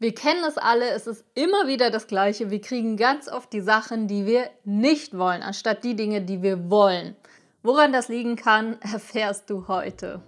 Wir 0.00 0.14
kennen 0.14 0.42
es 0.48 0.56
alle, 0.56 0.88
es 0.92 1.06
ist 1.06 1.26
immer 1.34 1.66
wieder 1.66 1.90
das 1.90 2.06
Gleiche. 2.06 2.50
Wir 2.50 2.62
kriegen 2.62 2.96
ganz 2.96 3.28
oft 3.28 3.52
die 3.52 3.60
Sachen, 3.60 4.08
die 4.08 4.24
wir 4.24 4.48
nicht 4.64 5.18
wollen, 5.18 5.42
anstatt 5.42 5.84
die 5.84 5.94
Dinge, 5.94 6.22
die 6.22 6.40
wir 6.40 6.70
wollen. 6.70 7.14
Woran 7.62 7.92
das 7.92 8.08
liegen 8.08 8.34
kann, 8.34 8.80
erfährst 8.92 9.50
du 9.50 9.68
heute. 9.68 10.22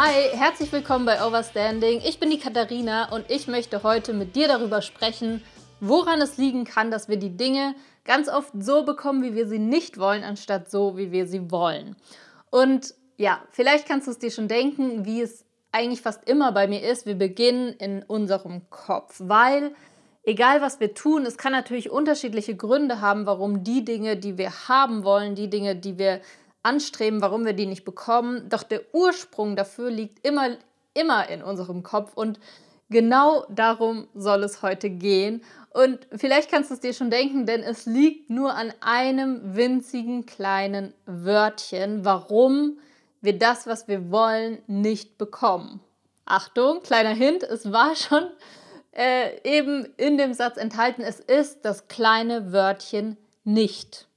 Hi, 0.00 0.28
herzlich 0.32 0.70
willkommen 0.70 1.06
bei 1.06 1.26
Overstanding. 1.26 2.02
Ich 2.06 2.20
bin 2.20 2.30
die 2.30 2.38
Katharina 2.38 3.10
und 3.10 3.28
ich 3.28 3.48
möchte 3.48 3.82
heute 3.82 4.12
mit 4.12 4.36
dir 4.36 4.46
darüber 4.46 4.80
sprechen, 4.80 5.42
woran 5.80 6.20
es 6.20 6.36
liegen 6.36 6.62
kann, 6.62 6.92
dass 6.92 7.08
wir 7.08 7.16
die 7.16 7.36
Dinge 7.36 7.74
ganz 8.04 8.28
oft 8.28 8.52
so 8.60 8.84
bekommen, 8.84 9.24
wie 9.24 9.34
wir 9.34 9.48
sie 9.48 9.58
nicht 9.58 9.98
wollen, 9.98 10.22
anstatt 10.22 10.70
so, 10.70 10.96
wie 10.96 11.10
wir 11.10 11.26
sie 11.26 11.50
wollen. 11.50 11.96
Und 12.50 12.94
ja, 13.16 13.42
vielleicht 13.50 13.88
kannst 13.88 14.06
du 14.06 14.12
es 14.12 14.20
dir 14.20 14.30
schon 14.30 14.46
denken, 14.46 15.04
wie 15.04 15.20
es 15.20 15.44
eigentlich 15.72 16.00
fast 16.00 16.28
immer 16.28 16.52
bei 16.52 16.68
mir 16.68 16.80
ist. 16.80 17.04
Wir 17.04 17.16
beginnen 17.16 17.72
in 17.80 18.04
unserem 18.04 18.70
Kopf, 18.70 19.16
weil 19.18 19.74
egal 20.22 20.60
was 20.62 20.78
wir 20.78 20.94
tun, 20.94 21.26
es 21.26 21.38
kann 21.38 21.50
natürlich 21.50 21.90
unterschiedliche 21.90 22.54
Gründe 22.54 23.00
haben, 23.00 23.26
warum 23.26 23.64
die 23.64 23.84
Dinge, 23.84 24.16
die 24.16 24.38
wir 24.38 24.68
haben 24.68 25.02
wollen, 25.02 25.34
die 25.34 25.50
Dinge, 25.50 25.74
die 25.74 25.98
wir 25.98 26.20
anstreben, 26.62 27.22
warum 27.22 27.44
wir 27.44 27.52
die 27.52 27.66
nicht 27.66 27.84
bekommen. 27.84 28.48
Doch 28.48 28.62
der 28.62 28.82
Ursprung 28.92 29.56
dafür 29.56 29.90
liegt 29.90 30.26
immer, 30.26 30.56
immer 30.94 31.28
in 31.28 31.42
unserem 31.42 31.82
Kopf 31.82 32.14
und 32.14 32.40
genau 32.90 33.44
darum 33.48 34.08
soll 34.14 34.42
es 34.42 34.62
heute 34.62 34.90
gehen. 34.90 35.42
Und 35.70 36.06
vielleicht 36.16 36.50
kannst 36.50 36.70
du 36.70 36.74
es 36.74 36.80
dir 36.80 36.92
schon 36.92 37.10
denken, 37.10 37.46
denn 37.46 37.62
es 37.62 37.86
liegt 37.86 38.30
nur 38.30 38.54
an 38.54 38.72
einem 38.80 39.56
winzigen 39.56 40.26
kleinen 40.26 40.92
Wörtchen, 41.06 42.04
warum 42.04 42.78
wir 43.20 43.38
das, 43.38 43.66
was 43.66 43.88
wir 43.88 44.10
wollen, 44.10 44.58
nicht 44.66 45.18
bekommen. 45.18 45.80
Achtung, 46.24 46.82
kleiner 46.82 47.14
Hint, 47.14 47.42
es 47.42 47.72
war 47.72 47.94
schon 47.96 48.28
äh, 48.92 49.40
eben 49.44 49.86
in 49.96 50.18
dem 50.18 50.34
Satz 50.34 50.56
enthalten, 50.56 51.02
es 51.02 51.20
ist 51.20 51.64
das 51.64 51.88
kleine 51.88 52.52
Wörtchen 52.52 53.16
nicht. 53.44 54.08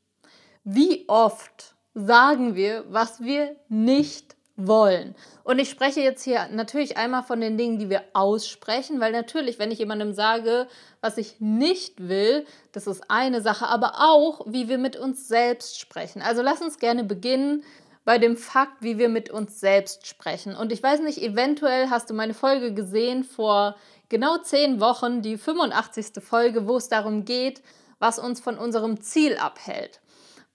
Wie 0.64 1.06
oft 1.08 1.71
sagen 1.94 2.56
wir, 2.56 2.86
was 2.90 3.22
wir 3.22 3.56
nicht 3.70 4.36
wollen. 4.56 5.16
Und 5.44 5.60
ich 5.60 5.70
spreche 5.70 6.02
jetzt 6.02 6.24
hier 6.24 6.48
natürlich 6.52 6.98
einmal 6.98 7.24
von 7.24 7.42
den 7.42 7.58
Dingen, 7.58 7.80
die 7.80 7.90
wir 7.90 8.04
aussprechen, 8.14 9.00
weil 9.00 9.12
natürlich, 9.12 9.60
wenn 9.60 9.72
ich 9.72 9.80
jemandem 9.80 10.14
sage, 10.14 10.68
was 11.02 11.18
ich 11.18 11.40
nicht 11.40 12.08
will, 12.08 12.46
das 12.72 12.88
ist 12.88 13.10
eine 13.10 13.42
Sache, 13.42 13.68
aber 13.68 13.94
auch, 13.98 14.46
wie 14.48 14.70
wir 14.70 14.78
mit 14.78 14.96
uns 14.96 15.28
selbst 15.28 15.80
sprechen. 15.80 16.22
Also 16.22 16.42
lass 16.42 16.62
uns 16.62 16.78
gerne 16.78 17.04
beginnen 17.04 17.64
bei 18.04 18.18
dem 18.18 18.36
Fakt, 18.36 18.82
wie 18.82 18.98
wir 18.98 19.10
mit 19.10 19.30
uns 19.30 19.60
selbst 19.60 20.08
sprechen. 20.08 20.56
Und 20.56 20.72
ich 20.72 20.82
weiß 20.82 21.02
nicht, 21.02 21.22
eventuell 21.22 21.90
hast 21.90 22.10
du 22.10 22.14
meine 22.14 22.34
Folge 22.34 22.74
gesehen 22.74 23.24
vor 23.24 23.76
genau 24.10 24.38
zehn 24.40 24.80
Wochen, 24.80 25.22
die 25.22 25.38
85. 25.38 26.24
Folge, 26.24 26.68
wo 26.68 26.78
es 26.78 26.90
darum 26.90 27.26
geht, 27.26 27.62
was 28.00 28.18
uns 28.18 28.42
von 28.42 28.58
unserem 28.58 29.02
Ziel 29.02 29.38
abhält. 29.38 30.02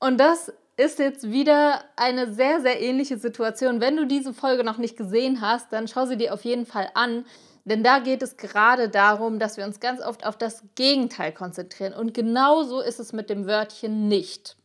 Und 0.01 0.19
das 0.19 0.53
ist 0.77 0.99
jetzt 0.99 1.31
wieder 1.31 1.85
eine 1.97 2.33
sehr, 2.33 2.61
sehr 2.61 2.81
ähnliche 2.81 3.19
Situation. 3.19 3.81
Wenn 3.81 3.97
du 3.97 4.07
diese 4.07 4.35
Folge 4.35 4.63
noch 4.63 4.79
nicht 4.79 4.97
gesehen 4.97 5.41
hast, 5.41 5.73
dann 5.73 5.89
schau 5.89 6.05
sie 6.05 6.17
dir 6.17 6.35
auf 6.35 6.45
jeden 6.45 6.67
Fall 6.67 6.91
an. 6.95 7.25
Denn 7.65 7.83
da 7.83 7.99
geht 7.99 8.23
es 8.23 8.37
gerade 8.37 8.89
darum, 8.89 9.39
dass 9.39 9.57
wir 9.57 9.65
uns 9.65 9.81
ganz 9.81 10.01
oft 10.01 10.25
auf 10.25 10.37
das 10.37 10.63
Gegenteil 10.75 11.33
konzentrieren. 11.33 11.95
Und 11.95 12.15
genauso 12.15 12.81
ist 12.81 13.01
es 13.01 13.13
mit 13.13 13.31
dem 13.31 13.47
Wörtchen 13.47 14.07
nicht. 14.07 14.57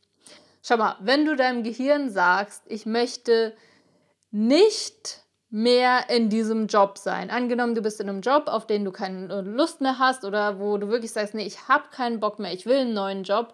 Schau 0.61 0.77
mal, 0.77 0.97
wenn 1.00 1.25
du 1.25 1.35
deinem 1.35 1.63
Gehirn 1.63 2.11
sagst, 2.11 2.63
ich 2.67 2.85
möchte 2.85 3.55
nicht 4.29 5.21
mehr 5.50 6.09
in 6.09 6.29
diesem 6.29 6.67
Job 6.67 6.97
sein. 6.97 7.29
Angenommen, 7.29 7.73
du 7.73 7.81
bist 7.81 8.00
in 8.00 8.07
einem 8.07 8.21
Job, 8.21 8.44
auf 8.47 8.67
den 8.67 8.85
du 8.85 8.91
keine 8.91 9.41
Lust 9.41 9.81
mehr 9.81 9.97
hast 9.97 10.23
oder 10.23 10.59
wo 10.59 10.77
du 10.77 10.89
wirklich 10.89 11.11
sagst, 11.11 11.33
nee, 11.33 11.45
ich 11.45 11.67
habe 11.67 11.85
keinen 11.91 12.19
Bock 12.19 12.39
mehr, 12.39 12.53
ich 12.53 12.66
will 12.66 12.77
einen 12.77 12.94
neuen 12.94 13.23
Job 13.23 13.53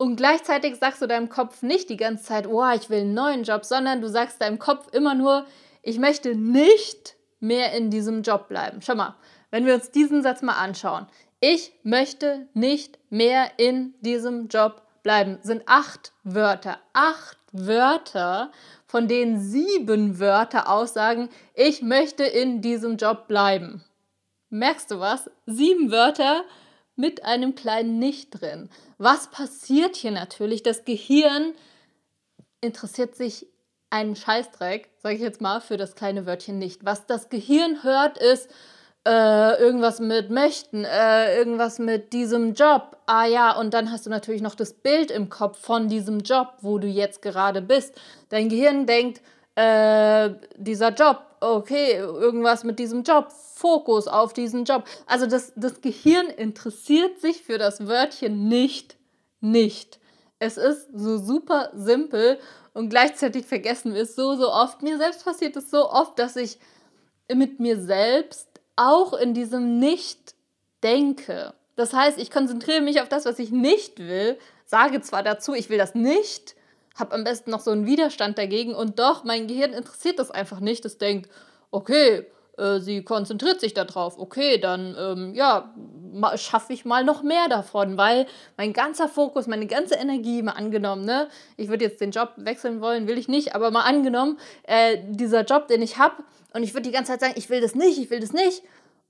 und 0.00 0.16
gleichzeitig 0.16 0.76
sagst 0.76 1.02
du 1.02 1.06
deinem 1.06 1.28
Kopf 1.28 1.60
nicht 1.60 1.90
die 1.90 1.98
ganze 1.98 2.24
Zeit, 2.24 2.46
oh, 2.46 2.64
ich 2.74 2.88
will 2.88 3.00
einen 3.00 3.12
neuen 3.12 3.42
Job, 3.42 3.66
sondern 3.66 4.00
du 4.00 4.08
sagst 4.08 4.40
deinem 4.40 4.58
Kopf 4.58 4.88
immer 4.94 5.14
nur, 5.14 5.44
ich 5.82 5.98
möchte 5.98 6.34
nicht 6.34 7.16
mehr 7.38 7.74
in 7.74 7.90
diesem 7.90 8.22
Job 8.22 8.48
bleiben. 8.48 8.80
Schau 8.80 8.94
mal, 8.94 9.16
wenn 9.50 9.66
wir 9.66 9.74
uns 9.74 9.90
diesen 9.90 10.22
Satz 10.22 10.40
mal 10.40 10.54
anschauen. 10.54 11.06
Ich 11.40 11.74
möchte 11.82 12.48
nicht 12.54 12.98
mehr 13.10 13.50
in 13.58 13.92
diesem 14.00 14.48
Job 14.48 14.80
bleiben. 15.02 15.38
Sind 15.42 15.64
acht 15.66 16.12
Wörter. 16.24 16.78
Acht 16.94 17.36
Wörter, 17.52 18.52
von 18.86 19.06
denen 19.06 19.38
sieben 19.38 20.18
Wörter 20.18 20.70
aussagen, 20.70 21.28
ich 21.52 21.82
möchte 21.82 22.24
in 22.24 22.62
diesem 22.62 22.96
Job 22.96 23.28
bleiben. 23.28 23.84
Merkst 24.48 24.92
du 24.92 24.98
was? 24.98 25.30
Sieben 25.44 25.90
Wörter 25.90 26.44
mit 27.00 27.24
einem 27.24 27.54
kleinen 27.54 27.98
Nicht 27.98 28.40
drin. 28.40 28.68
Was 28.98 29.30
passiert 29.30 29.96
hier 29.96 30.10
natürlich? 30.10 30.62
Das 30.62 30.84
Gehirn 30.84 31.54
interessiert 32.60 33.16
sich 33.16 33.46
einen 33.88 34.14
Scheißdreck, 34.14 34.90
sage 35.02 35.16
ich 35.16 35.20
jetzt 35.20 35.40
mal, 35.40 35.60
für 35.60 35.76
das 35.76 35.94
kleine 35.94 36.26
Wörtchen 36.26 36.58
nicht. 36.58 36.84
Was 36.84 37.06
das 37.06 37.28
Gehirn 37.28 37.82
hört, 37.82 38.18
ist 38.18 38.48
äh, 39.06 39.58
irgendwas 39.60 39.98
mit 39.98 40.30
möchten, 40.30 40.84
äh, 40.84 41.36
irgendwas 41.36 41.78
mit 41.78 42.12
diesem 42.12 42.54
Job. 42.54 42.98
Ah 43.06 43.24
ja, 43.24 43.52
und 43.52 43.74
dann 43.74 43.90
hast 43.90 44.06
du 44.06 44.10
natürlich 44.10 44.42
noch 44.42 44.54
das 44.54 44.74
Bild 44.74 45.10
im 45.10 45.30
Kopf 45.30 45.58
von 45.58 45.88
diesem 45.88 46.20
Job, 46.20 46.54
wo 46.60 46.78
du 46.78 46.86
jetzt 46.86 47.22
gerade 47.22 47.62
bist. 47.62 47.94
Dein 48.28 48.48
Gehirn 48.48 48.86
denkt, 48.86 49.22
äh, 49.56 50.30
dieser 50.56 50.90
Job, 50.90 51.22
okay, 51.40 51.96
irgendwas 51.96 52.64
mit 52.64 52.78
diesem 52.78 53.02
Job, 53.02 53.32
Fokus 53.32 54.06
auf 54.06 54.32
diesen 54.32 54.64
Job. 54.64 54.84
Also 55.06 55.26
das, 55.26 55.52
das 55.56 55.80
Gehirn 55.80 56.26
interessiert 56.26 57.20
sich 57.20 57.42
für 57.42 57.58
das 57.58 57.86
Wörtchen 57.86 58.48
nicht, 58.48 58.96
nicht. 59.40 59.98
Es 60.38 60.56
ist 60.56 60.88
so 60.94 61.18
super 61.18 61.70
simpel 61.74 62.38
und 62.72 62.90
gleichzeitig 62.90 63.46
vergessen 63.46 63.94
wir 63.94 64.02
es 64.02 64.14
so, 64.14 64.36
so 64.36 64.50
oft. 64.50 64.82
Mir 64.82 64.98
selbst 64.98 65.24
passiert 65.24 65.56
es 65.56 65.70
so 65.70 65.90
oft, 65.90 66.18
dass 66.18 66.36
ich 66.36 66.58
mit 67.32 67.60
mir 67.60 67.80
selbst 67.80 68.48
auch 68.76 69.12
in 69.12 69.34
diesem 69.34 69.78
Nicht 69.78 70.34
denke. 70.82 71.54
Das 71.76 71.92
heißt, 71.92 72.18
ich 72.18 72.30
konzentriere 72.30 72.80
mich 72.80 73.00
auf 73.00 73.08
das, 73.08 73.24
was 73.24 73.38
ich 73.38 73.50
nicht 73.50 73.98
will, 73.98 74.38
sage 74.66 75.00
zwar 75.00 75.22
dazu, 75.22 75.54
ich 75.54 75.70
will 75.70 75.78
das 75.78 75.94
nicht, 75.94 76.54
habe 76.96 77.14
am 77.14 77.24
besten 77.24 77.50
noch 77.50 77.60
so 77.60 77.70
einen 77.70 77.86
Widerstand 77.86 78.38
dagegen 78.38 78.74
und 78.74 78.98
doch, 78.98 79.24
mein 79.24 79.46
Gehirn 79.46 79.72
interessiert 79.72 80.18
das 80.18 80.30
einfach 80.30 80.60
nicht. 80.60 80.84
Es 80.84 80.98
denkt, 80.98 81.30
okay, 81.70 82.26
äh, 82.58 82.80
sie 82.80 83.02
konzentriert 83.02 83.60
sich 83.60 83.74
darauf, 83.74 84.18
okay, 84.18 84.58
dann 84.58 84.94
ähm, 84.98 85.34
ja, 85.34 85.72
schaffe 86.36 86.72
ich 86.72 86.84
mal 86.84 87.04
noch 87.04 87.22
mehr 87.22 87.48
davon, 87.48 87.96
weil 87.96 88.26
mein 88.56 88.72
ganzer 88.72 89.08
Fokus, 89.08 89.46
meine 89.46 89.66
ganze 89.66 89.94
Energie, 89.94 90.42
mal 90.42 90.52
angenommen, 90.52 91.04
ne, 91.04 91.28
ich 91.56 91.68
würde 91.68 91.84
jetzt 91.84 92.00
den 92.00 92.10
Job 92.10 92.32
wechseln 92.36 92.80
wollen, 92.80 93.06
will 93.08 93.18
ich 93.18 93.28
nicht, 93.28 93.54
aber 93.54 93.70
mal 93.70 93.82
angenommen, 93.82 94.38
äh, 94.64 94.98
dieser 95.08 95.44
Job, 95.44 95.68
den 95.68 95.82
ich 95.82 95.98
habe, 95.98 96.22
und 96.52 96.62
ich 96.62 96.74
würde 96.74 96.88
die 96.88 96.94
ganze 96.94 97.12
Zeit 97.12 97.20
sagen, 97.20 97.34
ich 97.36 97.48
will 97.48 97.60
das 97.60 97.74
nicht, 97.74 97.98
ich 97.98 98.10
will 98.10 98.20
das 98.20 98.32
nicht, 98.32 98.62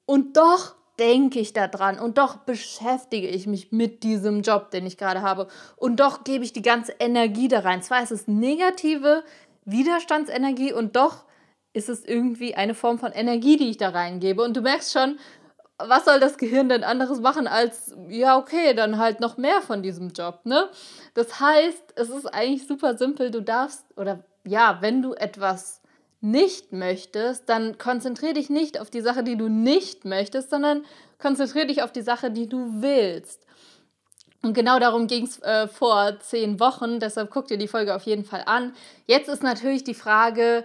und 0.06 0.36
doch 0.36 0.74
denke 1.00 1.40
ich 1.40 1.52
daran 1.52 1.98
und 1.98 2.18
doch 2.18 2.36
beschäftige 2.36 3.26
ich 3.26 3.46
mich 3.46 3.72
mit 3.72 4.02
diesem 4.02 4.42
Job, 4.42 4.70
den 4.70 4.86
ich 4.86 4.98
gerade 4.98 5.22
habe 5.22 5.48
und 5.76 5.98
doch 5.98 6.22
gebe 6.22 6.44
ich 6.44 6.52
die 6.52 6.62
ganze 6.62 6.92
Energie 7.00 7.48
da 7.48 7.60
rein. 7.60 7.82
Zwar 7.82 8.02
ist 8.02 8.12
es 8.12 8.28
negative 8.28 9.24
Widerstandsenergie 9.64 10.72
und 10.72 10.94
doch 10.97 11.24
ist 11.72 11.88
es 11.88 12.04
irgendwie 12.04 12.54
eine 12.54 12.74
Form 12.74 12.98
von 12.98 13.12
Energie, 13.12 13.56
die 13.56 13.70
ich 13.70 13.76
da 13.76 13.91
reingebe. 13.91 14.42
Und 14.42 14.56
du 14.56 14.60
merkst 14.60 14.92
schon, 14.92 15.18
was 15.78 16.04
soll 16.04 16.20
das 16.20 16.36
Gehirn 16.36 16.68
denn 16.68 16.84
anderes 16.84 17.20
machen 17.20 17.46
als, 17.46 17.94
ja, 18.08 18.36
okay, 18.36 18.74
dann 18.74 18.98
halt 18.98 19.20
noch 19.20 19.36
mehr 19.36 19.62
von 19.62 19.82
diesem 19.82 20.10
Job, 20.10 20.41
ne? 20.44 20.68
Das 21.14 21.41
heißt, 21.41 21.94
es 21.96 22.10
ist 22.10 22.26
eigentlich 22.26 22.66
super 22.66 22.98
simpel. 22.98 23.30
Du 23.30 23.41
darfst, 23.41 23.84
oder 23.96 24.24
ja, 24.44 24.78
wenn 24.80 25.00
du 25.00 25.14
etwas 25.14 25.79
nicht 26.20 26.72
möchtest, 26.72 27.48
dann 27.48 27.78
konzentriere 27.78 28.34
dich 28.34 28.50
nicht 28.50 28.78
auf 28.78 28.90
die 28.90 29.00
Sache, 29.00 29.22
die 29.22 29.36
du 29.36 29.48
nicht 29.48 30.04
möchtest, 30.04 30.50
sondern 30.50 30.84
konzentriere 31.18 31.66
dich 31.66 31.82
auf 31.82 31.92
die 31.92 32.02
Sache, 32.02 32.30
die 32.30 32.48
du 32.48 32.82
willst. 32.82 33.46
Und 34.42 34.54
genau 34.54 34.78
darum 34.78 35.06
ging 35.06 35.24
es 35.24 35.38
äh, 35.42 35.68
vor 35.68 36.18
zehn 36.20 36.60
Wochen, 36.60 36.98
deshalb 36.98 37.30
guck 37.30 37.46
dir 37.48 37.58
die 37.58 37.68
Folge 37.68 37.94
auf 37.94 38.04
jeden 38.04 38.24
Fall 38.24 38.42
an. 38.46 38.74
Jetzt 39.06 39.28
ist 39.28 39.42
natürlich 39.42 39.84
die 39.84 39.94
Frage, 39.94 40.64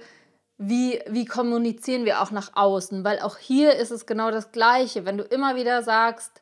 wie, 0.58 1.02
wie 1.08 1.26
kommunizieren 1.26 2.06
wir 2.06 2.22
auch 2.22 2.32
nach 2.32 2.52
außen, 2.56 3.04
weil 3.04 3.20
auch 3.20 3.38
hier 3.38 3.76
ist 3.76 3.92
es 3.92 4.06
genau 4.06 4.32
das 4.32 4.54
Gleiche. 4.54 5.06
Wenn 5.06 5.18
du 5.18 5.24
immer 5.26 5.58
wieder 5.58 5.84
sagst, 5.84 6.42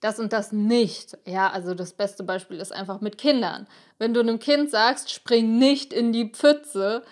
das 0.00 0.18
und 0.18 0.34
das 0.34 0.52
nicht. 0.52 1.16
Ja, 1.24 1.50
also 1.50 1.74
das 1.74 1.94
beste 1.94 2.24
Beispiel 2.24 2.60
ist 2.60 2.72
einfach 2.72 3.00
mit 3.00 3.16
Kindern. 3.16 3.66
Wenn 3.98 4.12
du 4.12 4.20
einem 4.20 4.38
Kind 4.38 4.70
sagst, 4.70 5.10
spring 5.10 5.56
nicht 5.58 5.94
in 5.94 6.12
die 6.12 6.28
Pfütze, 6.28 7.02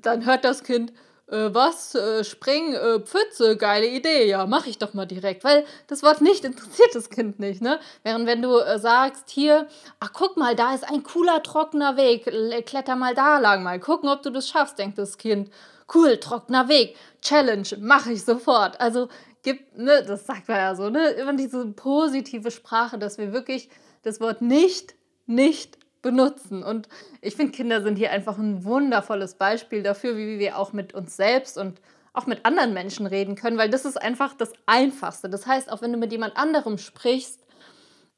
dann 0.00 0.24
hört 0.26 0.44
das 0.44 0.62
Kind, 0.62 0.92
äh, 1.26 1.54
was, 1.54 1.94
äh, 1.94 2.22
spring, 2.22 2.74
äh, 2.74 3.00
Pfütze, 3.00 3.56
geile 3.56 3.86
Idee, 3.86 4.28
ja, 4.28 4.46
mach 4.46 4.66
ich 4.66 4.78
doch 4.78 4.92
mal 4.92 5.06
direkt, 5.06 5.42
weil 5.42 5.64
das 5.86 6.02
Wort 6.02 6.20
nicht 6.20 6.44
interessiert 6.44 6.94
das 6.94 7.08
Kind 7.08 7.40
nicht, 7.40 7.62
ne? 7.62 7.80
Während 8.02 8.26
wenn 8.26 8.42
du 8.42 8.58
äh, 8.58 8.78
sagst, 8.78 9.30
hier, 9.30 9.66
ach 10.00 10.10
guck 10.12 10.36
mal, 10.36 10.54
da 10.54 10.74
ist 10.74 10.84
ein 10.84 11.02
cooler, 11.02 11.42
trockener 11.42 11.96
Weg, 11.96 12.24
kletter 12.66 12.96
mal 12.96 13.14
da 13.14 13.38
lang, 13.38 13.62
mal 13.62 13.80
gucken, 13.80 14.08
ob 14.10 14.22
du 14.22 14.30
das 14.30 14.48
schaffst, 14.48 14.78
denkt 14.78 14.98
das 14.98 15.16
Kind. 15.16 15.50
Cool, 15.94 16.18
trockener 16.18 16.68
Weg, 16.68 16.96
Challenge, 17.22 17.68
mach 17.78 18.06
ich 18.06 18.24
sofort. 18.24 18.80
Also 18.80 19.08
gibt, 19.42 19.78
ne, 19.78 20.04
das 20.06 20.26
sagt 20.26 20.48
man 20.48 20.58
ja 20.58 20.74
so, 20.74 20.90
ne, 20.90 21.08
immer 21.10 21.34
diese 21.34 21.66
positive 21.66 22.50
Sprache, 22.50 22.98
dass 22.98 23.18
wir 23.18 23.32
wirklich 23.32 23.70
das 24.02 24.20
Wort 24.20 24.42
nicht, 24.42 24.94
nicht 25.26 25.78
benutzen. 26.04 26.62
Und 26.62 26.88
ich 27.20 27.34
finde, 27.34 27.50
Kinder 27.50 27.82
sind 27.82 27.96
hier 27.96 28.12
einfach 28.12 28.38
ein 28.38 28.62
wundervolles 28.62 29.34
Beispiel 29.34 29.82
dafür, 29.82 30.16
wie 30.16 30.38
wir 30.38 30.58
auch 30.58 30.72
mit 30.72 30.94
uns 30.94 31.16
selbst 31.16 31.58
und 31.58 31.80
auch 32.12 32.26
mit 32.26 32.44
anderen 32.44 32.74
Menschen 32.74 33.06
reden 33.06 33.34
können, 33.34 33.58
weil 33.58 33.70
das 33.70 33.84
ist 33.84 34.00
einfach 34.00 34.34
das 34.34 34.52
Einfachste. 34.66 35.28
Das 35.28 35.46
heißt, 35.46 35.72
auch 35.72 35.82
wenn 35.82 35.92
du 35.92 35.98
mit 35.98 36.12
jemand 36.12 36.36
anderem 36.36 36.78
sprichst 36.78 37.40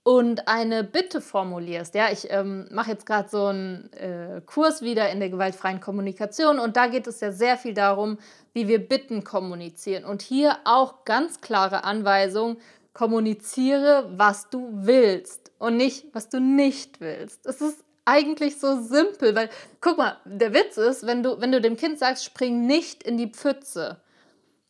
und 0.03 0.49
eine 0.49 0.85
Bitte 0.85 1.21
formulierst, 1.21 1.95
ja, 1.95 2.11
ich 2.13 2.31
ähm, 2.31 2.69
mache 2.73 2.91
jetzt 2.91 3.07
gerade 3.07 3.29
so 3.29 3.47
einen 3.47 3.91
äh, 3.93 4.43
Kurs 4.45 4.83
wieder 4.83 5.09
in 5.11 5.21
der 5.21 5.31
gewaltfreien 5.31 5.81
Kommunikation 5.81 6.59
und 6.59 6.77
da 6.77 6.89
geht 6.89 7.07
es 7.07 7.21
ja 7.21 7.33
sehr 7.33 7.57
viel 7.57 7.73
darum, 7.73 8.19
wie 8.53 8.69
wir 8.69 8.87
Bitten 8.87 9.23
kommunizieren. 9.23 10.05
Und 10.05 10.23
hier 10.23 10.59
auch 10.65 11.05
ganz 11.05 11.41
klare 11.41 11.85
Anweisungen, 11.85 12.59
kommuniziere, 12.93 14.11
was 14.17 14.51
du 14.51 14.71
willst 14.73 15.46
und 15.59 15.77
nicht, 15.77 16.07
was 16.13 16.29
du 16.29 16.41
nicht 16.41 17.01
willst. 17.01 17.47
Es 17.47 17.61
ist 17.61 17.85
eigentlich 18.05 18.59
so 18.59 18.81
simpel, 18.81 19.35
weil 19.35 19.51
guck 19.81 19.99
mal, 19.99 20.17
der 20.25 20.55
Witz 20.55 20.77
ist, 20.77 21.07
wenn 21.07 21.23
du, 21.23 21.41
wenn 21.41 21.53
du 21.53 21.61
dem 21.61 21.77
Kind 21.77 21.99
sagst, 21.99 22.25
spring 22.25 22.67
nicht 22.67 23.03
in 23.03 23.19
die 23.19 23.31
Pfütze, 23.31 24.01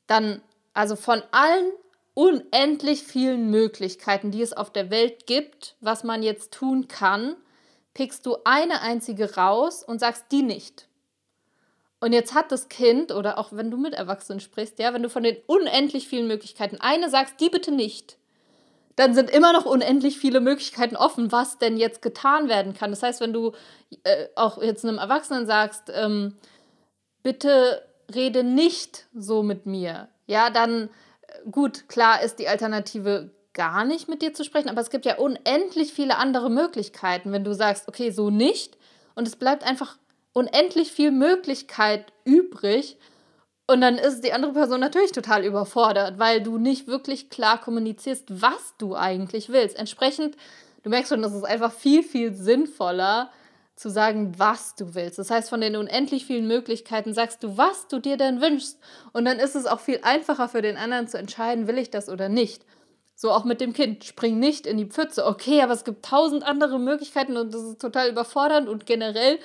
dann, 0.06 0.40
also 0.74 0.96
von 0.96 1.22
allen 1.30 1.70
unendlich 2.14 3.02
vielen 3.02 3.50
Möglichkeiten, 3.50 4.30
die 4.30 4.40
es 4.40 4.54
auf 4.54 4.72
der 4.72 4.90
Welt 4.90 5.26
gibt, 5.26 5.76
was 5.80 6.02
man 6.02 6.22
jetzt 6.22 6.52
tun 6.52 6.88
kann, 6.88 7.36
pickst 7.92 8.24
du 8.24 8.38
eine 8.44 8.80
einzige 8.80 9.34
raus 9.34 9.82
und 9.82 10.00
sagst 10.00 10.26
die 10.32 10.42
nicht. 10.42 10.88
Und 12.00 12.12
jetzt 12.12 12.34
hat 12.34 12.52
das 12.52 12.68
Kind, 12.68 13.12
oder 13.12 13.38
auch 13.38 13.52
wenn 13.52 13.70
du 13.70 13.76
mit 13.76 13.94
Erwachsenen 13.94 14.40
sprichst, 14.40 14.78
ja, 14.78 14.94
wenn 14.94 15.02
du 15.02 15.10
von 15.10 15.22
den 15.22 15.36
unendlich 15.46 16.08
vielen 16.08 16.26
Möglichkeiten 16.26 16.78
eine 16.80 17.10
sagst, 17.10 17.40
die 17.40 17.50
bitte 17.50 17.72
nicht, 17.72 18.18
dann 18.96 19.14
sind 19.14 19.30
immer 19.30 19.52
noch 19.52 19.66
unendlich 19.66 20.18
viele 20.18 20.40
Möglichkeiten 20.40 20.96
offen, 20.96 21.30
was 21.30 21.58
denn 21.58 21.76
jetzt 21.76 22.02
getan 22.02 22.48
werden 22.48 22.74
kann. 22.74 22.90
Das 22.90 23.02
heißt, 23.02 23.20
wenn 23.20 23.32
du 23.32 23.52
äh, 24.04 24.26
auch 24.34 24.60
jetzt 24.60 24.84
einem 24.84 24.98
Erwachsenen 24.98 25.46
sagst, 25.46 25.92
ähm, 25.94 26.36
bitte 27.22 27.82
rede 28.14 28.42
nicht 28.42 29.06
so 29.14 29.42
mit 29.42 29.66
mir, 29.66 30.08
ja, 30.26 30.50
dann 30.50 30.88
äh, 31.22 31.50
gut, 31.50 31.88
klar 31.88 32.22
ist 32.22 32.38
die 32.38 32.48
Alternative 32.48 33.30
gar 33.52 33.84
nicht 33.84 34.08
mit 34.08 34.22
dir 34.22 34.34
zu 34.34 34.44
sprechen, 34.44 34.68
aber 34.68 34.80
es 34.80 34.90
gibt 34.90 35.06
ja 35.06 35.16
unendlich 35.16 35.92
viele 35.92 36.16
andere 36.16 36.50
Möglichkeiten, 36.50 37.32
wenn 37.32 37.44
du 37.44 37.54
sagst, 37.54 37.88
okay, 37.88 38.10
so 38.10 38.30
nicht 38.30 38.76
und 39.14 39.28
es 39.28 39.36
bleibt 39.36 39.64
einfach 39.64 39.96
unendlich 40.32 40.92
viel 40.92 41.10
Möglichkeit 41.10 42.12
übrig. 42.24 42.98
Und 43.66 43.80
dann 43.80 43.98
ist 43.98 44.20
die 44.20 44.32
andere 44.32 44.52
Person 44.52 44.80
natürlich 44.80 45.12
total 45.12 45.44
überfordert, 45.44 46.18
weil 46.18 46.40
du 46.40 46.56
nicht 46.56 46.86
wirklich 46.86 47.30
klar 47.30 47.60
kommunizierst, 47.60 48.40
was 48.40 48.74
du 48.78 48.94
eigentlich 48.94 49.48
willst. 49.48 49.76
Entsprechend, 49.76 50.36
du 50.84 50.90
merkst 50.90 51.10
schon, 51.10 51.22
das 51.22 51.34
ist 51.34 51.44
einfach 51.44 51.72
viel, 51.72 52.04
viel 52.04 52.32
sinnvoller 52.32 53.30
zu 53.74 53.90
sagen, 53.90 54.34
was 54.38 54.74
du 54.76 54.94
willst. 54.94 55.18
Das 55.18 55.30
heißt, 55.30 55.50
von 55.50 55.60
den 55.60 55.76
unendlich 55.76 56.24
vielen 56.26 56.46
Möglichkeiten 56.46 57.12
sagst 57.12 57.42
du, 57.42 57.58
was 57.58 57.88
du 57.88 57.98
dir 57.98 58.16
denn 58.16 58.40
wünschst. 58.40 58.78
Und 59.12 59.24
dann 59.24 59.38
ist 59.38 59.56
es 59.56 59.66
auch 59.66 59.80
viel 59.80 60.00
einfacher 60.02 60.48
für 60.48 60.62
den 60.62 60.76
anderen 60.76 61.08
zu 61.08 61.18
entscheiden, 61.18 61.66
will 61.66 61.76
ich 61.76 61.90
das 61.90 62.08
oder 62.08 62.28
nicht. 62.28 62.64
So 63.16 63.30
auch 63.32 63.44
mit 63.44 63.60
dem 63.60 63.72
Kind. 63.72 64.04
Spring 64.04 64.38
nicht 64.38 64.66
in 64.66 64.78
die 64.78 64.86
Pfütze. 64.86 65.26
Okay, 65.26 65.60
aber 65.60 65.72
es 65.72 65.84
gibt 65.84 66.04
tausend 66.04 66.44
andere 66.44 66.78
Möglichkeiten 66.78 67.36
und 67.36 67.52
das 67.52 67.62
ist 67.62 67.80
total 67.80 68.10
überfordernd 68.10 68.68
und 68.68 68.86
generell 68.86 69.38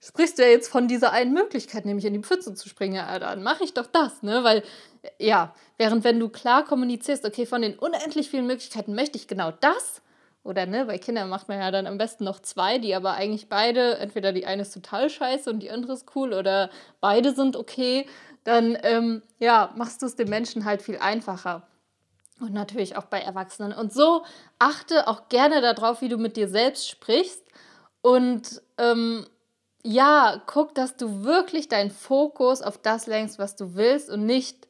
sprichst 0.00 0.38
du 0.38 0.42
ja 0.42 0.48
jetzt 0.48 0.68
von 0.68 0.88
dieser 0.88 1.12
einen 1.12 1.32
Möglichkeit, 1.32 1.84
nämlich 1.84 2.04
in 2.04 2.14
die 2.14 2.22
Pfütze 2.22 2.54
zu 2.54 2.68
springen. 2.68 2.94
Ja, 2.94 3.18
dann 3.18 3.42
mache 3.42 3.64
ich 3.64 3.74
doch 3.74 3.86
das, 3.86 4.22
ne? 4.22 4.44
Weil, 4.44 4.62
ja, 5.18 5.54
während 5.78 6.04
wenn 6.04 6.20
du 6.20 6.28
klar 6.28 6.64
kommunizierst, 6.64 7.24
okay, 7.24 7.46
von 7.46 7.62
den 7.62 7.78
unendlich 7.78 8.30
vielen 8.30 8.46
Möglichkeiten 8.46 8.94
möchte 8.94 9.18
ich 9.18 9.28
genau 9.28 9.50
das, 9.50 10.02
oder 10.46 10.64
ne, 10.64 10.84
bei 10.86 10.98
Kindern 10.98 11.28
macht 11.28 11.48
man 11.48 11.58
ja 11.58 11.70
dann 11.72 11.88
am 11.88 11.98
besten 11.98 12.24
noch 12.24 12.40
zwei, 12.40 12.78
die 12.78 12.94
aber 12.94 13.14
eigentlich 13.14 13.48
beide, 13.48 13.98
entweder 13.98 14.32
die 14.32 14.46
eine 14.46 14.62
ist 14.62 14.72
total 14.72 15.10
scheiße 15.10 15.50
und 15.50 15.58
die 15.58 15.70
andere 15.70 15.94
ist 15.94 16.14
cool 16.14 16.32
oder 16.32 16.70
beide 17.00 17.34
sind 17.34 17.56
okay, 17.56 18.06
dann 18.44 18.78
ähm, 18.84 19.22
ja, 19.40 19.72
machst 19.76 20.02
du 20.02 20.06
es 20.06 20.14
dem 20.14 20.28
Menschen 20.28 20.64
halt 20.64 20.82
viel 20.82 20.98
einfacher. 20.98 21.66
Und 22.38 22.52
natürlich 22.52 22.96
auch 22.96 23.06
bei 23.06 23.18
Erwachsenen. 23.18 23.72
Und 23.72 23.92
so 23.92 24.22
achte 24.58 25.08
auch 25.08 25.28
gerne 25.28 25.60
darauf, 25.62 26.00
wie 26.00 26.08
du 26.08 26.18
mit 26.18 26.36
dir 26.36 26.48
selbst 26.48 26.88
sprichst. 26.88 27.42
Und 28.02 28.62
ähm, 28.78 29.26
ja, 29.86 30.42
guck, 30.46 30.74
dass 30.74 30.96
du 30.96 31.24
wirklich 31.24 31.68
deinen 31.68 31.90
Fokus 31.90 32.60
auf 32.60 32.76
das 32.76 33.06
lenkst, 33.06 33.38
was 33.38 33.54
du 33.56 33.74
willst 33.74 34.10
und 34.10 34.26
nicht 34.26 34.66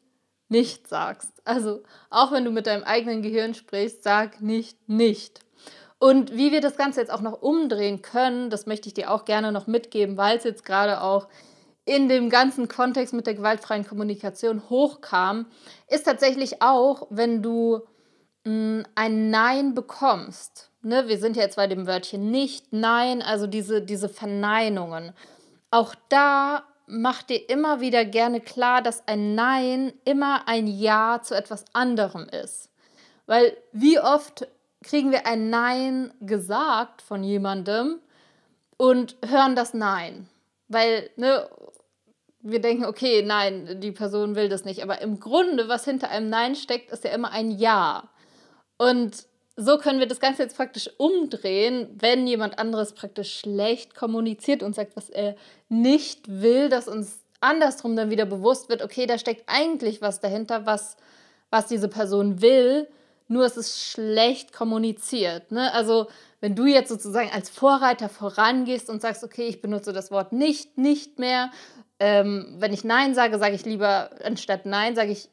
nicht 0.48 0.86
sagst. 0.86 1.32
Also 1.44 1.82
auch 2.08 2.30
wenn 2.30 2.44
du 2.44 2.52
mit 2.52 2.66
deinem 2.66 2.84
eigenen 2.84 3.22
Gehirn 3.22 3.54
sprichst, 3.54 4.04
sag 4.04 4.40
nicht 4.40 4.88
nicht. 4.88 5.40
Und 5.98 6.36
wie 6.36 6.52
wir 6.52 6.60
das 6.60 6.76
Ganze 6.76 7.00
jetzt 7.00 7.10
auch 7.10 7.22
noch 7.22 7.40
umdrehen 7.40 8.02
können, 8.02 8.50
das 8.50 8.66
möchte 8.66 8.88
ich 8.88 8.94
dir 8.94 9.10
auch 9.10 9.24
gerne 9.24 9.50
noch 9.50 9.66
mitgeben, 9.66 10.16
weil 10.16 10.36
es 10.36 10.44
jetzt 10.44 10.64
gerade 10.64 11.00
auch 11.00 11.28
in 11.86 12.08
dem 12.08 12.28
ganzen 12.30 12.68
Kontext 12.68 13.14
mit 13.14 13.26
der 13.26 13.34
gewaltfreien 13.34 13.86
Kommunikation 13.86 14.68
hochkam, 14.68 15.46
ist 15.88 16.04
tatsächlich 16.04 16.60
auch, 16.60 17.06
wenn 17.10 17.42
du 17.42 17.80
mh, 18.44 18.52
mm, 18.52 18.84
ein 18.94 19.30
Nein 19.30 19.74
bekommst 19.74 20.70
ne, 20.86 21.08
wir 21.08 21.18
sind 21.18 21.36
ja 21.36 21.42
jetzt 21.42 21.56
bei 21.56 21.66
dem 21.66 21.86
Wörtchen 21.86 22.30
nicht, 22.30 22.72
nein, 22.72 23.20
also 23.20 23.46
diese, 23.46 23.82
diese 23.82 24.08
Verneinungen. 24.08 25.12
Auch 25.70 25.94
da 26.08 26.64
mach 26.86 27.22
dir 27.22 27.50
immer 27.50 27.80
wieder 27.80 28.04
gerne 28.04 28.40
klar, 28.40 28.80
dass 28.80 29.06
ein 29.08 29.34
Nein 29.34 29.92
immer 30.04 30.46
ein 30.46 30.68
Ja 30.68 31.20
zu 31.22 31.34
etwas 31.34 31.64
anderem 31.72 32.28
ist. 32.28 32.70
Weil 33.26 33.56
wie 33.72 33.98
oft 33.98 34.46
kriegen 34.82 35.10
wir 35.10 35.26
ein 35.26 35.50
Nein 35.50 36.14
gesagt 36.20 37.02
von 37.02 37.24
jemandem 37.24 37.98
und 38.76 39.16
hören 39.26 39.56
das 39.56 39.74
Nein. 39.74 40.28
Weil, 40.68 41.10
ne, 41.16 41.48
wir 42.40 42.60
denken, 42.60 42.84
okay, 42.84 43.22
nein, 43.22 43.80
die 43.80 43.90
Person 43.90 44.36
will 44.36 44.48
das 44.48 44.64
nicht. 44.64 44.84
Aber 44.84 45.00
im 45.00 45.18
Grunde, 45.18 45.68
was 45.68 45.84
hinter 45.84 46.10
einem 46.10 46.28
Nein 46.28 46.54
steckt, 46.54 46.92
ist 46.92 47.02
ja 47.02 47.10
immer 47.10 47.32
ein 47.32 47.50
Ja. 47.50 48.08
Und 48.78 49.26
so 49.56 49.78
können 49.78 49.98
wir 49.98 50.06
das 50.06 50.20
Ganze 50.20 50.42
jetzt 50.42 50.56
praktisch 50.56 50.90
umdrehen, 50.98 51.88
wenn 51.98 52.26
jemand 52.26 52.58
anderes 52.58 52.92
praktisch 52.92 53.38
schlecht 53.38 53.94
kommuniziert 53.94 54.62
und 54.62 54.74
sagt, 54.74 54.96
was 54.96 55.08
er 55.08 55.34
nicht 55.70 56.28
will, 56.28 56.68
dass 56.68 56.88
uns 56.88 57.20
andersrum 57.40 57.96
dann 57.96 58.10
wieder 58.10 58.26
bewusst 58.26 58.68
wird, 58.68 58.82
okay, 58.82 59.06
da 59.06 59.18
steckt 59.18 59.44
eigentlich 59.46 60.02
was 60.02 60.20
dahinter, 60.20 60.66
was, 60.66 60.96
was 61.50 61.66
diese 61.66 61.88
Person 61.88 62.42
will, 62.42 62.86
nur 63.28 63.44
es 63.44 63.56
ist 63.56 63.82
schlecht 63.82 64.52
kommuniziert. 64.52 65.50
Ne? 65.50 65.72
Also 65.72 66.06
wenn 66.40 66.54
du 66.54 66.66
jetzt 66.66 66.90
sozusagen 66.90 67.30
als 67.32 67.48
Vorreiter 67.48 68.08
vorangehst 68.08 68.90
und 68.90 69.00
sagst, 69.00 69.24
okay, 69.24 69.48
ich 69.48 69.62
benutze 69.62 69.92
das 69.92 70.10
Wort 70.10 70.32
nicht, 70.32 70.76
nicht 70.76 71.18
mehr, 71.18 71.50
ähm, 71.98 72.56
wenn 72.58 72.74
ich 72.74 72.84
Nein 72.84 73.14
sage, 73.14 73.38
sage 73.38 73.54
ich 73.54 73.64
lieber, 73.64 74.10
anstatt 74.22 74.66
Nein, 74.66 74.94
sage 74.94 75.12
ich 75.12 75.28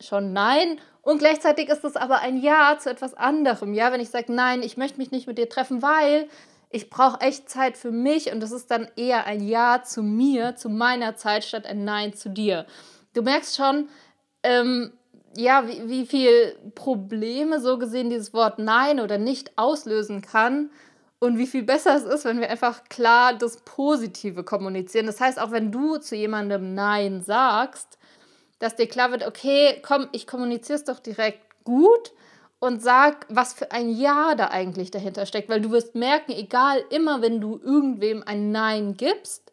schon 0.00 0.32
Nein 0.32 0.80
und 1.04 1.18
gleichzeitig 1.18 1.68
ist 1.68 1.84
es 1.84 1.96
aber 1.96 2.20
ein 2.20 2.40
Ja 2.40 2.78
zu 2.78 2.90
etwas 2.90 3.14
anderem. 3.14 3.74
Ja, 3.74 3.92
wenn 3.92 4.00
ich 4.00 4.10
sage, 4.10 4.32
nein, 4.32 4.62
ich 4.62 4.76
möchte 4.76 4.98
mich 4.98 5.10
nicht 5.10 5.26
mit 5.26 5.38
dir 5.38 5.48
treffen, 5.48 5.82
weil 5.82 6.28
ich 6.70 6.90
brauche 6.90 7.20
echt 7.20 7.48
Zeit 7.48 7.76
für 7.76 7.92
mich 7.92 8.32
und 8.32 8.40
das 8.40 8.50
ist 8.50 8.70
dann 8.70 8.88
eher 8.96 9.26
ein 9.26 9.46
Ja 9.46 9.82
zu 9.84 10.02
mir, 10.02 10.56
zu 10.56 10.68
meiner 10.68 11.14
Zeit, 11.14 11.44
statt 11.44 11.66
ein 11.66 11.84
Nein 11.84 12.14
zu 12.14 12.30
dir. 12.30 12.66
Du 13.12 13.22
merkst 13.22 13.54
schon, 13.54 13.88
ähm, 14.42 14.92
ja, 15.36 15.68
wie, 15.68 15.88
wie 15.88 16.06
viel 16.06 16.56
Probleme 16.74 17.60
so 17.60 17.78
gesehen 17.78 18.10
dieses 18.10 18.32
Wort 18.32 18.58
Nein 18.58 18.98
oder 18.98 19.18
nicht 19.18 19.52
auslösen 19.56 20.22
kann 20.22 20.70
und 21.18 21.38
wie 21.38 21.46
viel 21.46 21.62
besser 21.62 21.96
es 21.96 22.04
ist, 22.04 22.24
wenn 22.24 22.40
wir 22.40 22.50
einfach 22.50 22.84
klar 22.88 23.34
das 23.34 23.58
Positive 23.58 24.42
kommunizieren. 24.42 25.06
Das 25.06 25.20
heißt, 25.20 25.38
auch 25.38 25.50
wenn 25.50 25.70
du 25.70 25.98
zu 25.98 26.16
jemandem 26.16 26.74
Nein 26.74 27.22
sagst, 27.22 27.98
dass 28.64 28.76
dir 28.76 28.88
klar 28.88 29.10
wird, 29.10 29.26
okay, 29.26 29.78
komm, 29.86 30.08
ich 30.12 30.26
kommuniziere 30.26 30.78
es 30.78 30.84
doch 30.84 30.98
direkt 30.98 31.42
gut 31.64 32.12
und 32.60 32.82
sag, 32.82 33.26
was 33.28 33.52
für 33.52 33.72
ein 33.72 33.90
Ja 33.90 34.34
da 34.34 34.48
eigentlich 34.48 34.90
dahinter 34.90 35.26
steckt, 35.26 35.50
weil 35.50 35.60
du 35.60 35.70
wirst 35.70 35.94
merken, 35.94 36.32
egal 36.32 36.82
immer, 36.88 37.20
wenn 37.20 37.42
du 37.42 37.60
irgendwem 37.62 38.22
ein 38.24 38.52
Nein 38.52 38.96
gibst, 38.96 39.52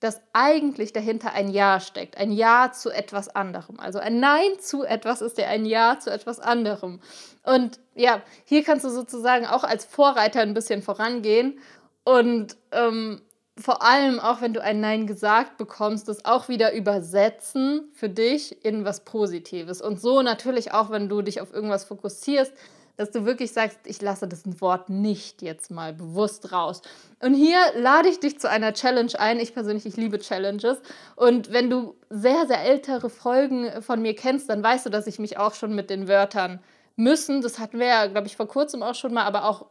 dass 0.00 0.22
eigentlich 0.32 0.94
dahinter 0.94 1.32
ein 1.32 1.50
Ja 1.50 1.78
steckt, 1.78 2.16
ein 2.16 2.32
Ja 2.32 2.72
zu 2.72 2.88
etwas 2.88 3.28
anderem. 3.28 3.78
Also 3.78 3.98
ein 3.98 4.18
Nein 4.18 4.58
zu 4.60 4.82
etwas 4.82 5.20
ist 5.20 5.36
ja 5.36 5.48
ein 5.48 5.66
Ja 5.66 5.98
zu 5.98 6.10
etwas 6.10 6.40
anderem. 6.40 7.00
Und 7.42 7.78
ja, 7.94 8.22
hier 8.44 8.64
kannst 8.64 8.86
du 8.86 8.88
sozusagen 8.88 9.46
auch 9.46 9.64
als 9.64 9.84
Vorreiter 9.84 10.40
ein 10.40 10.54
bisschen 10.54 10.80
vorangehen 10.80 11.58
und 12.04 12.56
ähm, 12.72 13.20
vor 13.60 13.82
allem 13.82 14.20
auch, 14.20 14.40
wenn 14.40 14.54
du 14.54 14.62
ein 14.62 14.80
Nein 14.80 15.06
gesagt 15.06 15.56
bekommst, 15.56 16.08
das 16.08 16.24
auch 16.24 16.48
wieder 16.48 16.74
übersetzen 16.74 17.88
für 17.92 18.08
dich 18.08 18.64
in 18.64 18.84
was 18.84 19.04
Positives. 19.04 19.82
Und 19.82 20.00
so 20.00 20.22
natürlich 20.22 20.72
auch, 20.72 20.90
wenn 20.90 21.08
du 21.08 21.22
dich 21.22 21.40
auf 21.40 21.52
irgendwas 21.52 21.84
fokussierst, 21.84 22.52
dass 22.96 23.12
du 23.12 23.24
wirklich 23.24 23.52
sagst, 23.52 23.78
ich 23.84 24.02
lasse 24.02 24.26
das 24.26 24.42
Wort 24.60 24.90
nicht 24.90 25.40
jetzt 25.40 25.70
mal 25.70 25.94
bewusst 25.94 26.50
raus. 26.52 26.82
Und 27.20 27.34
hier 27.34 27.58
lade 27.76 28.08
ich 28.08 28.18
dich 28.18 28.40
zu 28.40 28.50
einer 28.50 28.72
Challenge 28.72 29.12
ein. 29.18 29.38
Ich 29.38 29.54
persönlich, 29.54 29.86
ich 29.86 29.96
liebe 29.96 30.18
Challenges. 30.18 30.78
Und 31.14 31.52
wenn 31.52 31.70
du 31.70 31.94
sehr, 32.10 32.46
sehr 32.48 32.60
ältere 32.64 33.08
Folgen 33.08 33.82
von 33.82 34.02
mir 34.02 34.16
kennst, 34.16 34.48
dann 34.48 34.64
weißt 34.64 34.86
du, 34.86 34.90
dass 34.90 35.06
ich 35.06 35.20
mich 35.20 35.38
auch 35.38 35.54
schon 35.54 35.76
mit 35.76 35.90
den 35.90 36.08
Wörtern 36.08 36.60
müssen, 36.96 37.40
das 37.40 37.60
hatten 37.60 37.78
wir 37.78 37.86
ja, 37.86 38.06
glaube 38.06 38.26
ich, 38.26 38.36
vor 38.36 38.48
kurzem 38.48 38.82
auch 38.82 38.96
schon 38.96 39.14
mal, 39.14 39.24
aber 39.24 39.44
auch, 39.44 39.66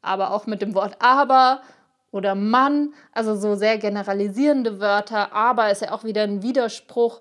aber 0.00 0.30
auch 0.30 0.46
mit 0.46 0.62
dem 0.62 0.74
Wort 0.74 0.96
aber 1.00 1.62
oder 2.10 2.34
Mann, 2.34 2.94
also 3.12 3.36
so 3.36 3.54
sehr 3.54 3.78
generalisierende 3.78 4.80
Wörter, 4.80 5.32
aber 5.32 5.70
ist 5.70 5.82
ja 5.82 5.92
auch 5.92 6.04
wieder 6.04 6.22
ein 6.22 6.42
Widerspruch 6.42 7.20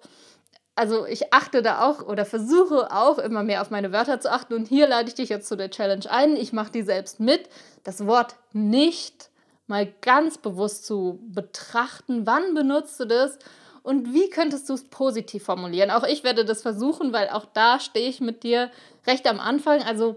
also 0.80 1.06
ich 1.06 1.34
achte 1.34 1.62
da 1.62 1.82
auch 1.82 2.08
oder 2.08 2.24
versuche 2.24 2.90
auch 2.96 3.18
immer 3.18 3.44
mehr 3.44 3.62
auf 3.62 3.70
meine 3.70 3.92
Wörter 3.92 4.22
zu 4.22 4.32
achten. 4.32 4.54
Und 4.54 4.70
hier 4.70 4.88
lade 4.88 5.10
ich 5.10 5.16
dich 5.16 5.28
jetzt 5.28 5.50
zu 5.50 5.58
der 5.58 5.70
Challenge 5.70 6.10
ein. 6.10 6.38
Ich 6.38 6.54
mache 6.54 6.72
die 6.72 6.84
selbst 6.84 7.20
mit. 7.20 7.50
Das 7.84 8.08
Wort 8.08 8.38
nicht 8.54 9.30
mal 9.68 9.92
ganz 10.00 10.38
bewusst 10.38 10.86
zu 10.86 11.20
betrachten. 11.28 12.26
Wann 12.26 12.54
benutzt 12.54 12.98
du 12.98 13.04
das? 13.04 13.40
Und 13.84 14.14
wie 14.14 14.30
könntest 14.30 14.70
du 14.70 14.74
es 14.74 14.86
positiv 14.86 15.44
formulieren? 15.44 15.92
Auch 15.92 16.06
ich 16.06 16.24
werde 16.24 16.46
das 16.46 16.62
versuchen, 16.62 17.12
weil 17.12 17.28
auch 17.28 17.46
da 17.46 17.82
stehe 17.82 18.08
ich 18.08 18.22
mit 18.22 18.44
dir 18.44 18.72
recht 19.06 19.28
am 19.28 19.42
Anfang. 19.42 19.84
Also 19.84 20.16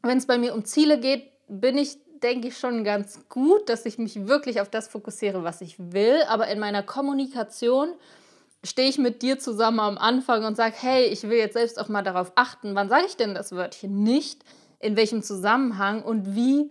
wenn 0.00 0.16
es 0.16 0.26
bei 0.26 0.38
mir 0.38 0.54
um 0.54 0.64
Ziele 0.64 0.98
geht, 0.98 1.30
bin 1.48 1.76
ich, 1.76 1.98
denke 2.22 2.48
ich, 2.48 2.58
schon 2.58 2.84
ganz 2.84 3.28
gut, 3.28 3.68
dass 3.68 3.86
ich 3.86 3.98
mich 3.98 4.26
wirklich 4.26 4.60
auf 4.60 4.68
das 4.68 4.88
fokussiere, 4.88 5.44
was 5.44 5.60
ich 5.60 5.76
will. 5.78 6.20
Aber 6.28 6.48
in 6.48 6.58
meiner 6.58 6.82
Kommunikation 6.82 7.90
stehe 8.64 8.88
ich 8.88 8.98
mit 8.98 9.22
dir 9.22 9.38
zusammen 9.38 9.80
am 9.80 9.98
Anfang 9.98 10.44
und 10.44 10.56
sage, 10.56 10.74
hey, 10.78 11.04
ich 11.06 11.22
will 11.24 11.38
jetzt 11.38 11.54
selbst 11.54 11.80
auch 11.80 11.88
mal 11.88 12.02
darauf 12.02 12.32
achten, 12.34 12.74
wann 12.74 12.88
sage 12.88 13.04
ich 13.06 13.16
denn 13.16 13.34
das 13.34 13.52
Wörtchen 13.52 14.02
nicht, 14.02 14.44
in 14.80 14.96
welchem 14.96 15.22
Zusammenhang 15.22 16.02
und 16.02 16.34
wie 16.34 16.70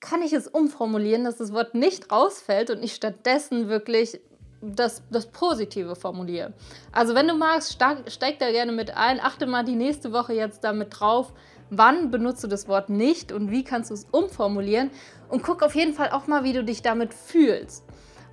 kann 0.00 0.22
ich 0.22 0.32
es 0.32 0.48
umformulieren, 0.48 1.24
dass 1.24 1.36
das 1.36 1.52
Wort 1.52 1.74
nicht 1.74 2.10
rausfällt 2.10 2.70
und 2.70 2.82
ich 2.82 2.94
stattdessen 2.94 3.68
wirklich 3.68 4.20
das, 4.60 5.02
das 5.10 5.26
Positive 5.26 5.96
formuliere. 5.96 6.52
Also 6.92 7.14
wenn 7.14 7.28
du 7.28 7.34
magst, 7.34 7.72
steig, 7.72 8.10
steig 8.10 8.38
da 8.38 8.50
gerne 8.50 8.72
mit 8.72 8.96
ein, 8.96 9.20
achte 9.20 9.46
mal 9.46 9.64
die 9.64 9.76
nächste 9.76 10.12
Woche 10.12 10.34
jetzt 10.34 10.64
damit 10.64 11.00
drauf, 11.00 11.32
wann 11.72 12.10
benutzt 12.10 12.44
du 12.44 12.48
das 12.48 12.68
Wort 12.68 12.90
nicht 12.90 13.32
und 13.32 13.50
wie 13.50 13.64
kannst 13.64 13.90
du 13.90 13.94
es 13.94 14.06
umformulieren 14.10 14.90
und 15.30 15.42
guck 15.42 15.62
auf 15.62 15.74
jeden 15.74 15.94
Fall 15.94 16.10
auch 16.10 16.26
mal, 16.26 16.44
wie 16.44 16.52
du 16.52 16.62
dich 16.62 16.82
damit 16.82 17.14
fühlst. 17.14 17.82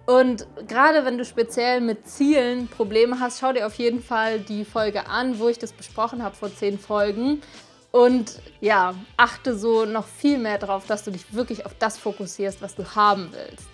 Und 0.05 0.45
gerade 0.67 1.05
wenn 1.05 1.17
du 1.17 1.23
speziell 1.23 1.81
mit 1.81 2.07
Zielen 2.07 2.67
Probleme 2.67 3.19
hast, 3.19 3.39
schau 3.39 3.53
dir 3.53 3.65
auf 3.65 3.75
jeden 3.75 4.01
Fall 4.01 4.39
die 4.39 4.65
Folge 4.65 5.07
an, 5.07 5.39
wo 5.39 5.47
ich 5.47 5.57
das 5.57 5.71
besprochen 5.71 6.21
habe 6.23 6.35
vor 6.35 6.53
zehn 6.53 6.77
Folgen. 6.77 7.41
Und 7.91 8.39
ja, 8.59 8.93
achte 9.17 9.57
so 9.57 9.85
noch 9.85 10.05
viel 10.05 10.37
mehr 10.37 10.57
darauf, 10.57 10.85
dass 10.85 11.03
du 11.03 11.11
dich 11.11 11.33
wirklich 11.33 11.65
auf 11.65 11.75
das 11.79 11.97
fokussierst, 11.97 12.61
was 12.61 12.75
du 12.75 12.83
haben 12.95 13.29
willst. 13.31 13.67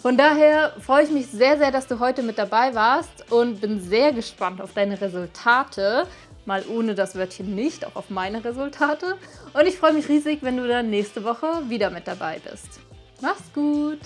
Von 0.00 0.16
daher 0.16 0.72
freue 0.80 1.04
ich 1.04 1.10
mich 1.10 1.28
sehr, 1.28 1.58
sehr, 1.58 1.70
dass 1.70 1.86
du 1.86 2.00
heute 2.00 2.24
mit 2.24 2.36
dabei 2.36 2.74
warst 2.74 3.30
und 3.30 3.60
bin 3.60 3.80
sehr 3.80 4.12
gespannt 4.12 4.60
auf 4.60 4.72
deine 4.72 5.00
Resultate. 5.00 6.08
Mal 6.44 6.64
ohne 6.68 6.94
das 6.94 7.14
Wörtchen 7.14 7.54
nicht, 7.54 7.86
auch 7.86 7.96
auf 7.96 8.10
meine 8.10 8.44
Resultate. 8.44 9.16
Und 9.52 9.66
ich 9.66 9.76
freue 9.76 9.92
mich 9.92 10.08
riesig, 10.08 10.40
wenn 10.42 10.56
du 10.56 10.66
dann 10.66 10.90
nächste 10.90 11.24
Woche 11.24 11.68
wieder 11.68 11.90
mit 11.90 12.08
dabei 12.08 12.40
bist. 12.40 12.80
Mach's 13.20 13.52
gut! 13.54 14.00